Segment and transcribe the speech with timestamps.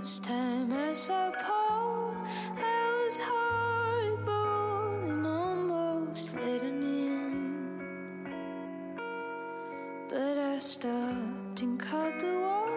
[0.00, 2.14] This time I saw Paul,
[2.56, 7.76] that was horrible and almost letting me in.
[10.08, 12.70] But I stopped and caught the wall,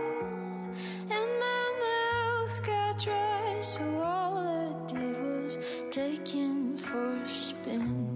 [1.09, 5.57] and my mouth got dry, so all I did was
[5.89, 8.09] take in for a spin.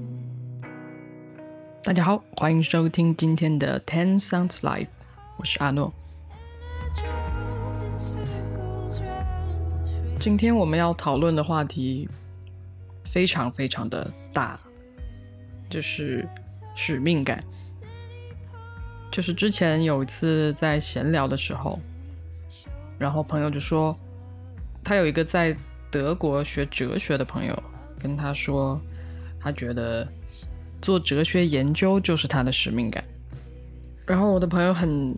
[1.84, 4.90] 大家好，欢迎收听今天的 Ten Sounds Live，
[5.38, 5.94] 我是阿诺。
[10.21, 12.09] 今天我们要讨论的话题
[13.05, 14.59] 非常非常的大，
[15.71, 16.29] 就是
[16.75, 17.43] 使命感。
[19.13, 21.79] 就是之前有一次在闲聊的时候，
[22.99, 23.97] 然后朋友就说，
[24.83, 25.57] 他有一个在
[25.89, 27.63] 德国学哲学的朋友
[28.01, 28.81] 跟他说，
[29.39, 30.07] 他觉得
[30.83, 33.05] 做哲学研究就是他的使命感。
[34.05, 35.17] 然后我的朋友很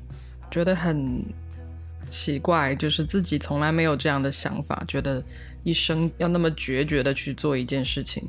[0.51, 1.25] 觉得很
[2.11, 5.25] 奇怪，就是自己从来没有这样的想法，觉得
[5.63, 8.29] 一生要那么决绝的去做一件事情。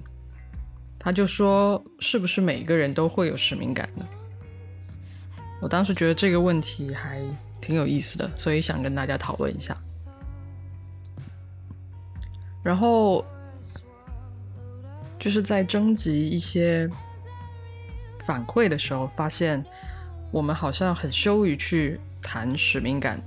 [0.98, 4.08] 他就说：“是不是每个人都会有使命感呢？”
[5.60, 7.20] 我当时觉得这个问题还
[7.60, 9.76] 挺有意思的，所以想跟大家讨论一下。
[12.64, 13.26] 然后
[15.20, 16.88] 就是在征集一些
[18.24, 19.64] 反馈的时候，发现
[20.32, 23.20] 我们好像很羞于去谈使命感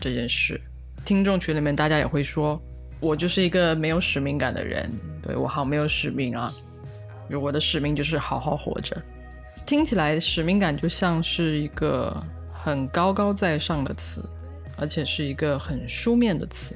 [0.00, 0.60] 这件事。
[1.04, 2.60] 听众群里面大家也会说，
[2.98, 4.90] 我就是一个没有使命感的人，
[5.22, 6.52] 对我好没有使命啊！
[7.40, 9.00] 我的使命就是好好活着。
[9.64, 12.16] 听起来使命感就像是一个
[12.52, 14.28] 很高高在上的词，
[14.76, 16.74] 而且是一个很书面的词。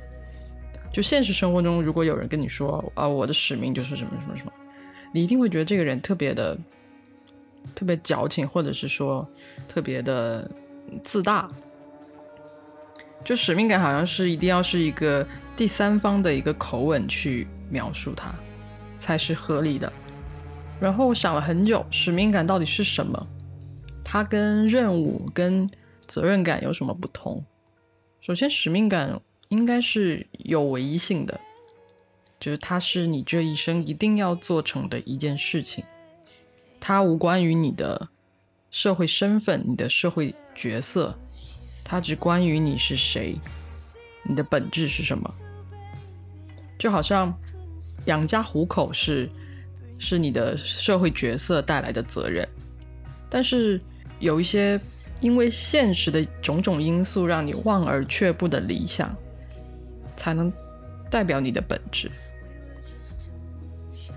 [0.93, 4.53] 就现实生活中，如果有人跟你说啊，我的使命就是什么什么什么，
[5.13, 6.57] 你一定会觉得这个人特别的、
[7.75, 9.29] 特别矫情，或者是说
[9.69, 10.49] 特别的
[11.03, 11.51] 自大。
[13.25, 18.35] 就使命感好像是一定要是一个第三方的一个口吻去描述它，
[19.01, 19.91] 才是合理的。
[20.79, 23.27] 然后我想了很久，使命感到底是什么？
[24.05, 25.69] 它跟任务、跟
[26.01, 27.43] 责任感有什么不同？
[28.21, 31.41] 首先，使命感应该是有唯一性的，
[32.39, 35.85] 就是它是你这一生一定要做成的一件事情，
[36.79, 38.09] 它无关于你的
[38.71, 41.19] 社会身份、你的社会角色，
[41.85, 43.39] 它只关于你是谁，
[44.23, 45.31] 你的本质是什么。
[46.79, 47.33] 就好像
[48.07, 49.29] 养家糊口是
[49.99, 52.49] 是你的社会角色带来的责任，
[53.31, 53.81] 但是
[54.19, 54.81] 有一些
[55.21, 59.15] 因为现实的种种因素让你望而却步的理想，
[60.17, 60.53] 才能
[61.11, 62.11] 代表你的本质。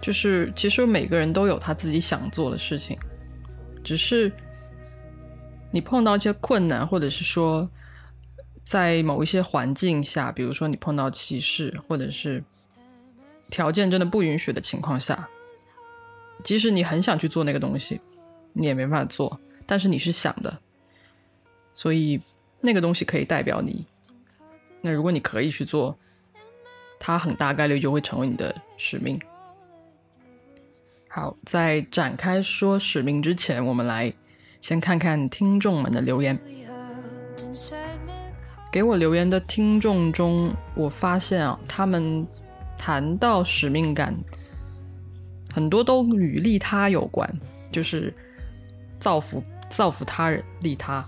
[0.02, 2.98] 就是其实每个人都有他自己想做的事情，
[3.84, 4.32] 只是
[5.78, 7.70] 你碰到一些困难，或者是说
[8.64, 12.44] 在某一些环境下，比如说你碰到歧视，或者是
[13.52, 15.30] 条件真的不允许的情况下，
[16.44, 18.02] 即使你很想去做那个东西，
[18.54, 19.40] 你也没办法做。
[19.68, 20.60] 但是你是想的，
[21.76, 22.20] 所以
[22.62, 23.86] 那个东西可以代表你。
[24.82, 25.96] 那如果你可以去做，
[27.00, 29.22] 它很大概率就会成为你的使命。
[31.08, 34.12] 好，在展开说使命之前，我们来
[34.62, 36.38] 先看看听众们的留言。
[38.72, 42.28] 给我留言的听众中，我发现啊，他们
[42.78, 44.16] 谈到使命感，
[45.54, 47.28] 很多都与利他有关，
[47.72, 48.14] 就是
[49.00, 51.04] 造福造福他人，利他。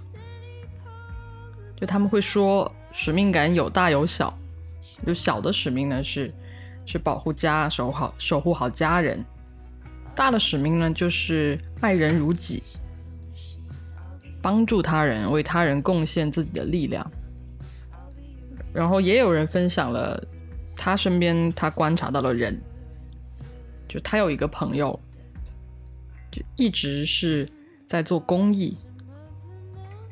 [1.79, 4.37] 就他们会说，使命感有大有小，
[5.05, 6.33] 有小的使命呢是
[6.85, 9.19] 是保护家，守好守护好家人；
[10.15, 12.63] 大的使命呢就是爱人如己，
[14.41, 17.05] 帮助他人，为他人贡献自己的力量。
[18.73, 20.21] 然后也有人分享了
[20.77, 22.55] 他身边他观察到的人，
[23.87, 24.97] 就他有一个朋友，
[26.31, 27.49] 就一直是
[27.87, 28.77] 在做公益，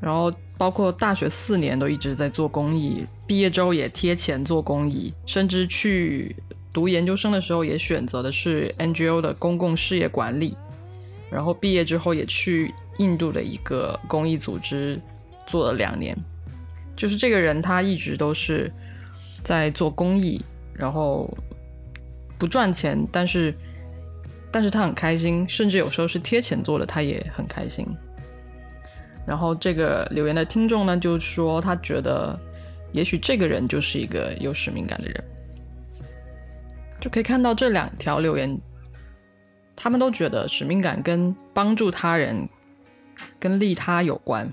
[0.02, 6.36] 然后包括大学四年都一直在做公益，毕业之后也贴钱做公益，甚至去
[6.74, 10.58] 读研究生的时候也选择的是 NGO 的公共事业管理，
[11.30, 15.00] 然后毕业之后也去印度的一个公益组织
[15.46, 16.18] 做了两年。
[16.96, 18.72] 就是这个人，他一直都是
[19.44, 20.42] 在做公益，
[20.74, 21.30] 然后
[22.40, 23.54] 不赚钱，但是
[24.52, 27.88] 但是他很开心，甚至有时候是贴钱做的，他也很开心。
[29.28, 32.36] 然后这个留言的听众呢，就说他觉得，
[32.94, 35.24] 也许这个人就是一个有使命感的人。
[37.00, 38.60] 就可以看到这两条留言，
[39.76, 42.50] 他们都觉得使命感跟帮助他人、
[43.40, 44.52] 跟利他有关。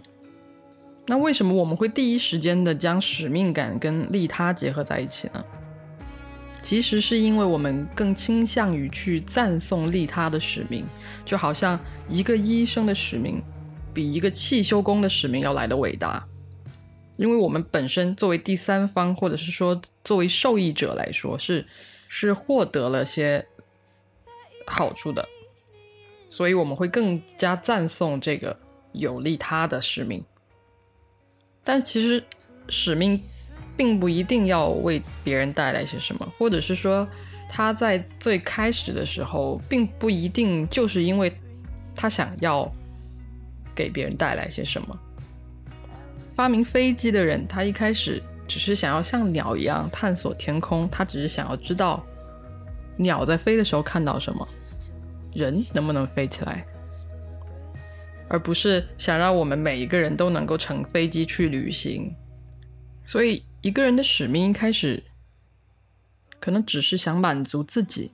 [1.07, 5.45] 那为什么我们会第一时间的将使命感跟利他结合在一起呢？
[6.63, 10.83] 其实是因为我们更倾向于去赞颂利他的使命，
[11.23, 11.79] 就好像
[12.09, 13.43] 一个医生的使命
[13.93, 16.27] 比一个汽修工的使命要来的伟大。
[17.19, 21.67] 因为我们本身作为第三方，或者是说作为受益者来说，是
[22.09, 23.47] 是获得了些
[24.67, 25.29] 好处的，
[26.35, 28.57] 所以我们会更加赞颂这个
[28.91, 30.21] 有利他的使命。
[31.63, 32.21] 但其实
[32.69, 33.23] 使命
[33.77, 37.07] 并不一定要为别人带来些什么，或者是说
[37.49, 41.33] 他在最开始的时候，并不一定就是因为
[41.95, 42.69] 他想要
[43.73, 44.99] 给别人带来些什么。
[46.33, 52.05] 发明飞机的人，他一开始只是想要像鸟一样探索天空，他只是想要知道
[52.97, 54.45] 鸟在飞的时候看到什么，
[55.35, 56.67] 人能不能飞起来。
[58.27, 62.17] 而不是想让我们每一个人都能够乘飞机去旅行，
[63.05, 65.05] 所以一个人的使命一开始
[66.41, 68.13] 可能只是想满足自己，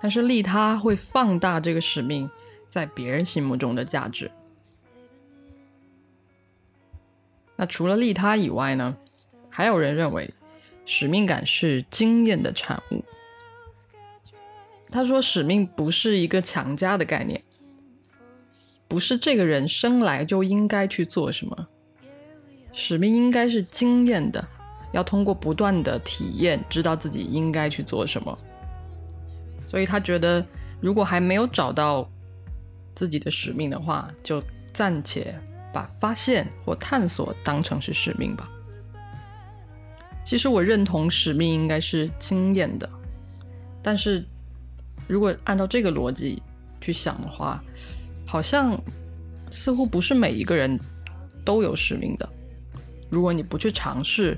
[0.00, 2.30] 但是利他会放大这个使命
[2.70, 4.30] 在别人心目中的价值。
[7.56, 8.96] 那除了利他以外呢，
[9.50, 10.32] 还有人认为
[10.84, 13.04] 使命感是经验的产物。
[14.96, 17.42] 他说，使命不是一个强加的概念。
[18.88, 21.66] 不是这个人生来就应该去做什么，
[22.72, 24.42] 使命应该是经验的，
[24.92, 28.38] 要通过不断的体验，知道自己应该去做什么。
[29.66, 30.42] 所以他觉得，
[30.80, 32.10] 如果还没有找到
[32.94, 34.42] 自己的使命的话，就
[34.72, 35.38] 暂且
[35.74, 38.48] 把发现或探索当成是使命吧。
[40.24, 42.88] 其实我认同使命应该是经验的，
[43.82, 44.24] 但是
[45.06, 46.42] 如果按照这个逻辑
[46.80, 47.62] 去想的话，
[48.26, 48.78] 好像
[49.50, 50.78] 似乎不是每一个人
[51.44, 52.28] 都有使命的。
[53.08, 54.36] 如果你不去尝试，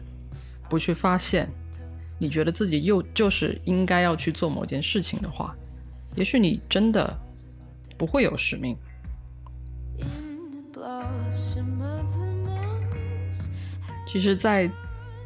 [0.68, 1.48] 不去发现，
[2.18, 5.56] 你觉得自己又就是应该要去做某件事情的话，
[6.16, 7.18] 也许你真的
[7.96, 8.76] 不会有使命。
[14.06, 14.70] 其实，在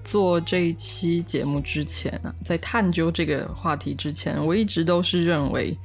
[0.05, 5.77] 做这一期节目之前啊，在探究这个话题之前，我一直都是认为。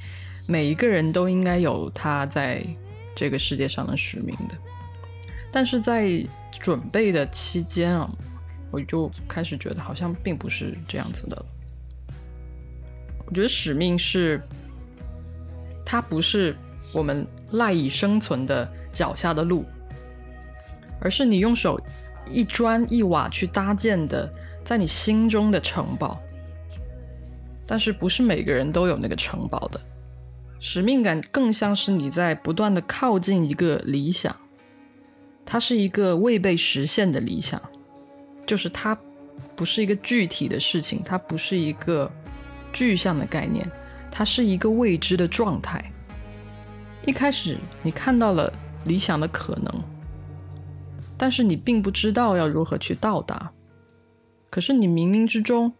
[0.50, 2.66] 每一个人都应该有他在
[3.14, 4.56] 这个世界上的使命的，
[5.52, 8.10] 但是在准备的期间啊，
[8.72, 11.46] 我就开始觉得好像并不是这样子的。
[13.26, 14.42] 我觉得使命是，
[15.86, 16.56] 它不是
[16.94, 19.66] 我们赖以生存的脚下的路，
[21.02, 21.78] 而是你用手
[22.32, 24.32] 一砖一瓦去搭建的，
[24.64, 26.20] 在你心中的城堡。
[27.68, 29.80] 但是不是每个人都有那个城堡的。
[30.60, 34.36] 使命感更像是你在不断的靠近一个理想，
[35.46, 37.62] 它是一个未被实现的理想，
[38.46, 38.98] 就是它
[39.56, 42.12] 不是一个具体的事情，它不是一个
[42.74, 43.70] 具象的概念，
[44.10, 45.92] 它是一个未知的状态。
[47.06, 48.52] 一开始你看到了
[48.86, 49.84] 理想的可能，
[51.18, 53.52] 但是你并不知道要如何去到达，
[54.50, 55.74] 可是你冥冥之中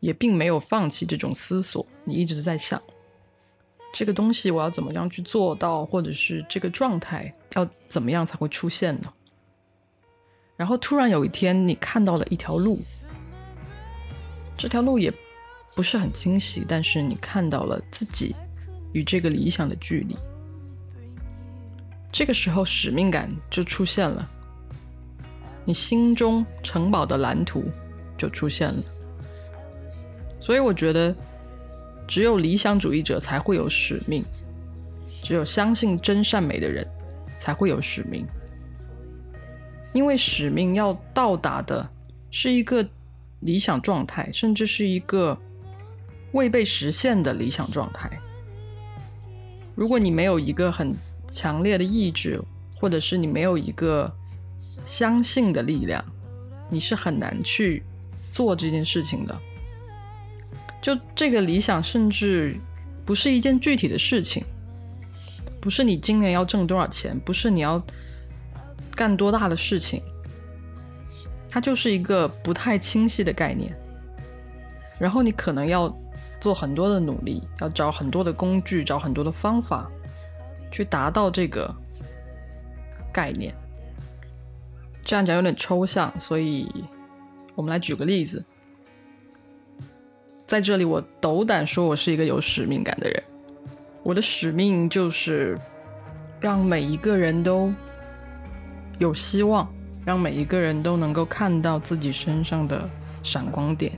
[0.00, 2.80] 也并没有放弃这种思索，你一直在想。
[3.92, 9.12] 这个东西我要怎么样去做到，或者是这个状态要怎么样才会出现呢？
[10.56, 12.80] 然后突然有一天，你看到了一条路，
[14.58, 15.12] 这条路也
[15.74, 18.34] 不是很清晰，但是你看到了自己
[18.92, 20.16] 与这个理想的距离。
[22.14, 24.24] 这个时候，使命感就出现了，
[25.64, 27.64] 你心中城堡的蓝图
[28.16, 28.82] 就出现了。
[30.40, 31.14] 所以我觉得。
[32.06, 34.22] 只有理想主义者才会有使命，
[35.22, 36.86] 只有相信真善美的人
[37.38, 38.26] 才会有使命，
[39.94, 41.88] 因为使命要到达的
[42.30, 42.86] 是一个
[43.40, 45.36] 理想状态，甚至是一个
[46.32, 48.20] 未被实现的理想状态。
[49.74, 50.94] 如果你没有一个很
[51.34, 52.40] 强烈的意志，
[52.76, 54.10] 或者是你没有一个
[54.86, 56.02] 相信的力量，
[56.70, 57.82] 你是很难去
[58.30, 59.36] 做这件事情的。
[60.80, 62.54] 就这个理想，甚至
[63.04, 64.44] 不是一件具体的事情，
[65.60, 67.82] 不是你今年要挣多少钱，不是你要
[68.94, 70.00] 干多大的事情，
[71.48, 73.76] 它就是一个不太清晰的概念。
[75.00, 75.92] 然后你可能要
[76.40, 79.90] 做很多的努力，要找很多的工具，找很多的方法，
[80.74, 81.72] 去达到这个
[83.12, 83.54] 概念。
[85.04, 86.68] 这样讲有点抽象，所以
[87.54, 88.44] 我们来举个例子。
[90.44, 93.22] 在这里，我斗胆说，我是一个有使命感的人。
[94.02, 95.56] 我的使命就是
[96.40, 97.72] 让每一个人都
[98.98, 99.72] 有希望，
[100.04, 102.90] 让每一个人都能够看到自己身上的
[103.22, 103.92] 闪光点，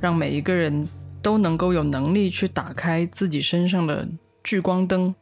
[0.00, 0.88] 让每一个人
[1.20, 4.08] 都能够有能力去打开自己身上的
[4.44, 5.12] 聚光灯。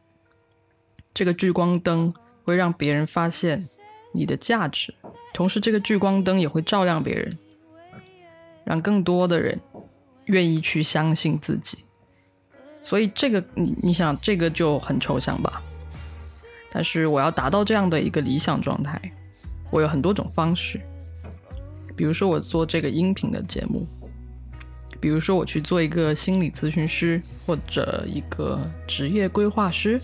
[1.18, 3.60] 这个聚光灯会让别人发现
[4.12, 4.94] 你的价值，
[5.34, 7.36] 同时这个聚光灯也会照亮别人，
[8.62, 9.60] 让更多的人
[10.26, 11.78] 愿意去相信自己。
[12.84, 15.60] 所以这个你你想这个就很抽象吧？
[16.70, 19.00] 但是我要达到这样的一个理想状态，
[19.72, 20.80] 我有很多种方式。
[21.96, 23.84] 比如说我做这个音频的节目，
[25.00, 30.00] 比如说我去做一个心理咨询师或者一个职业规划师，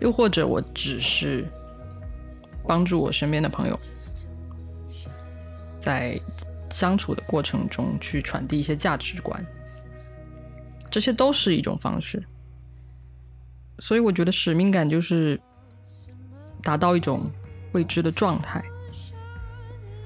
[0.00, 1.46] 又或者我只是
[2.66, 3.78] 帮助我身边的朋友，
[5.80, 6.20] 在
[6.70, 9.44] 相处的过程中去传递一些价值观，
[10.90, 12.22] 这些都是一种方式。
[13.78, 15.40] 所以我觉得使命感就是
[16.62, 17.30] 达到一种
[17.72, 18.64] 未知的状态，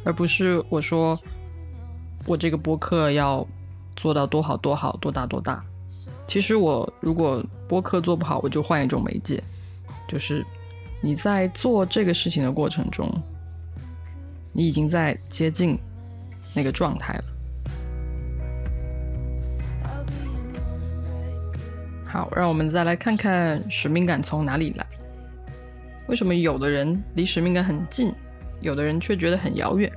[0.04, 1.18] 而不是我说
[2.26, 3.46] 我这个播客要
[3.96, 5.64] 做到多好多好多大多大。
[6.26, 9.42] 其实我如果播客做不好，我就换一种媒介。
[10.10, 10.44] 就是
[11.00, 13.08] 你在做这个事情的过程中，
[14.52, 15.78] 你已经在接近
[16.52, 17.24] 那个状态了。
[22.04, 24.84] 好，让我们再来看看使命感从哪里来。
[26.08, 28.12] 为什么有的人离使命感很近，
[28.60, 29.88] 有的人却觉得很遥远？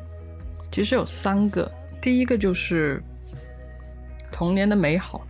[0.72, 1.70] 其实有三个。
[2.00, 3.01] 第一个就是
[4.32, 5.25] 童年的美好，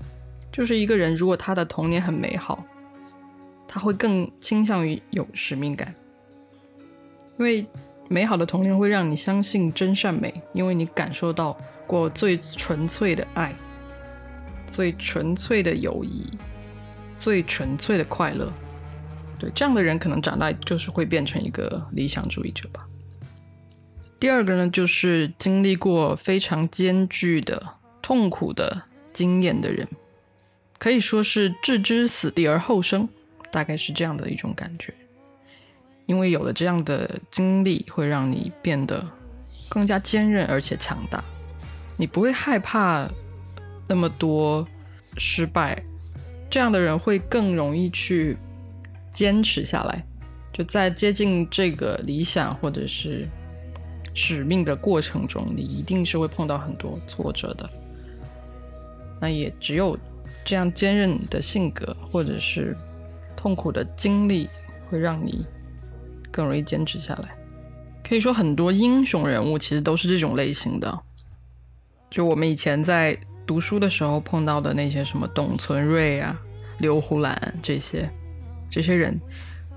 [0.52, 2.66] 就是一个人如果他的童年很美好，
[3.74, 5.96] 他会更倾向于有使命感，
[7.40, 7.66] 因为
[8.08, 13.52] 美好的童年会让你相信真善美，因为你感受到过最纯粹的爱，
[14.72, 16.30] 最纯粹的友谊。
[17.18, 18.52] 最纯粹的快乐，
[19.40, 22.86] 对这样的人可能长大就是会变成一个理想主义者吧。
[24.20, 29.88] 第二个呢，就是经历过非常艰巨的痛苦的经验的人，
[30.78, 33.08] 可以说是置之死地而后生，
[33.54, 34.92] 大概是这样的一种感觉。
[36.08, 39.08] 因为有了这样的经历，会让你变得
[39.70, 41.24] 更加坚韧而且强大，
[41.98, 43.08] 你不会害怕
[43.88, 44.68] 那么多
[45.18, 45.82] 失败。
[46.50, 48.36] 这样的人会更容易去
[49.12, 50.04] 坚持下来，
[50.52, 53.28] 就在接近这个理想或者是
[54.14, 57.70] 使命的过程中，你一定是会碰到很多挫折的。
[59.22, 59.98] 那也只有
[60.44, 62.76] 这样坚韧的性格，或者是
[63.44, 64.48] 痛苦的经历，
[64.90, 65.46] 会让你
[66.32, 67.30] 更容易坚持下来。
[68.02, 70.98] 可以说，很多英雄人物其实都是这种类型的。
[72.10, 73.20] 就我们以前在。
[73.46, 76.40] 读书的时候碰到的那些什么董存瑞啊、
[76.78, 78.10] 刘胡兰这些
[78.70, 79.20] 这些人，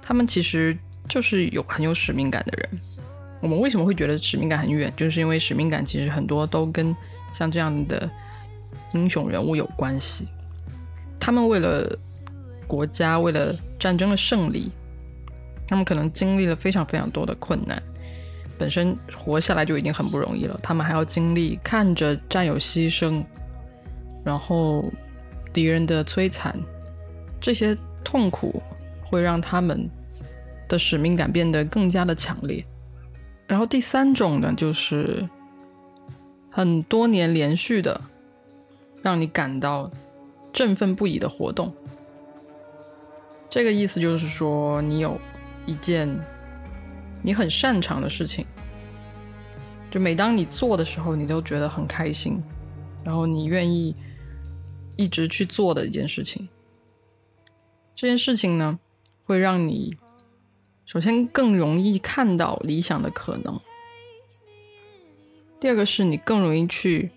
[0.00, 2.80] 他们其实就是有很有使命感的人。
[3.40, 4.92] 我们为什么会觉得使命感很远？
[4.96, 6.94] 就是因为使命感其实很多都跟
[7.34, 8.08] 像这样的
[8.92, 10.28] 英雄人物有关系。
[11.18, 11.92] 他们为了
[12.66, 14.70] 国家、为了战争的胜利，
[15.66, 17.82] 他们可能经历了非常非常多的困难。
[18.58, 23.22] 本身活下来就已经很不容易了，他们还要经历看着战友牺牲。
[24.24, 24.84] 然后，
[25.52, 26.58] 敌人的摧残，
[27.40, 28.62] 这些痛苦
[29.04, 29.88] 会让他们
[30.68, 32.64] 的使命感变得更加的强烈。
[33.46, 35.28] 然后第三种呢，就是
[36.50, 38.00] 很多年连续的
[39.02, 39.88] 让你感到
[40.52, 41.72] 振奋不已的活动。
[43.48, 45.20] 这个意思就是说，你有
[45.66, 46.08] 一件
[47.22, 48.44] 你很擅长的事情，
[49.90, 52.42] 就每当你做的时候，你都觉得很开心，
[53.04, 53.94] 然后你愿意。
[54.98, 56.48] 一直去做的一件事情，
[57.94, 58.78] 这件事情呢，
[59.26, 59.94] 会让你
[60.86, 63.60] 首先更容易看到理想的可能。
[65.60, 67.10] 第二个是你更容易去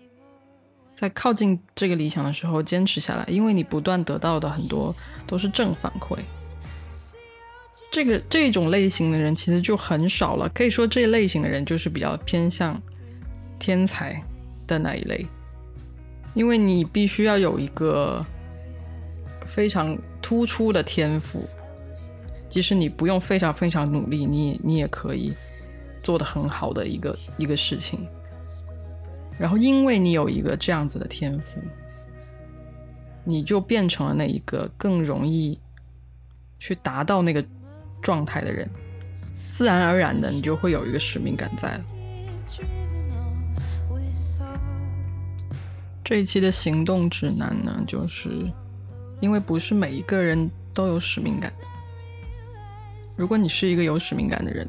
[1.00, 4.94] 在靠近这个理想的时候坚持下来，因为你不断得到的很多
[5.26, 6.18] 都是正反馈。
[7.90, 12.78] 这个这种类型的人其实就很少了，可以说这类型的人就是比较偏向
[13.58, 14.22] 天才
[14.66, 15.26] 的那一类。
[16.34, 18.22] 因为你必须要有一个
[19.46, 21.48] 非常突出的天赋，
[22.50, 25.32] 即使你不用非常非常努力，你你也可以
[26.02, 28.06] 做的很好的一个一个事情。
[29.40, 31.58] 然后，因为你有一个这样子的天赋，
[33.24, 35.58] 你就变成了那一个更容易
[36.58, 37.42] 去达到那个
[38.02, 38.68] 状态的人，
[39.50, 41.84] 自然而然的，你就会有一个使命感在了。
[46.04, 48.28] 这一期的行动指南呢，就是
[49.20, 51.64] 因为不是每一个人都有使命感的。
[53.16, 54.68] 如果你是一个有使命感的人，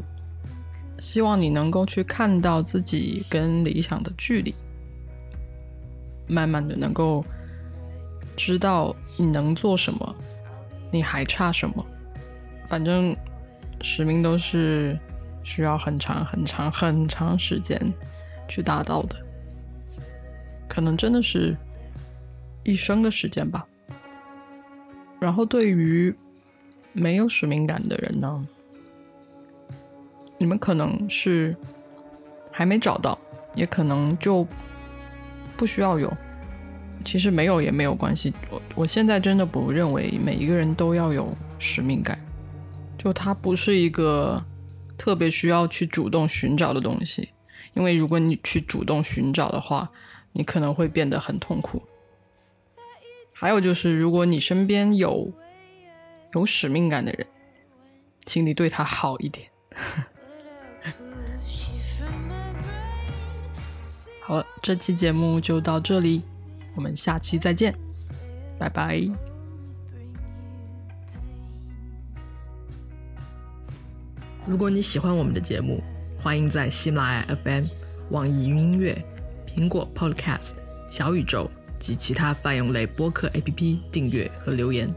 [1.02, 4.54] 希望你能够去看到自己跟理想的距离，
[6.28, 7.26] 慢慢的能够
[8.38, 10.16] 知道你能做什么，
[10.92, 11.84] 你还差什么。
[12.68, 13.16] 反正
[13.82, 14.96] 使命都是
[15.44, 17.82] 需要很长很长很长时间
[18.48, 19.16] 去达到的，
[20.70, 21.58] 可能真的是
[22.64, 23.68] 一生的时间吧。
[25.20, 26.16] 然后对于
[26.94, 28.48] 没有使命感的人呢？
[30.42, 31.56] 你们可能是
[32.52, 33.16] 还没找到，
[33.54, 34.46] 也可能就
[35.56, 36.12] 不需要有。
[37.06, 38.34] 其实没有也没有关系。
[38.50, 42.20] 我我现在真的不认为每一个人都要有使命感，
[42.98, 44.44] 就它不是一个
[44.98, 47.30] 特别需要去主动寻找的东西。
[47.76, 49.92] 因为如果你去主动寻找的话，
[50.32, 51.84] 你可能会变得很痛苦。
[53.36, 55.32] 还有就是，如果你身边有
[56.34, 57.28] 有使命感的人，
[58.26, 59.48] 请你对他好一点。
[64.32, 66.22] 好了，这期节目就到这里，
[66.74, 67.76] 我们下期再见，
[68.58, 69.06] 拜拜。
[74.46, 75.84] 如果你喜欢我们的节目，
[76.18, 77.66] 欢迎在喜马拉雅 FM、
[78.12, 78.98] 网易云音乐、
[79.46, 80.52] 苹果 Podcast、
[80.90, 84.90] 小宇宙及其他泛用类播客 APP 订阅和留言。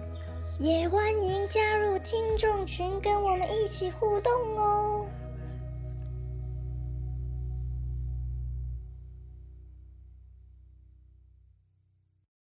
[0.60, 5.03] 也欢迎加入听众群，跟我们一起互动哦。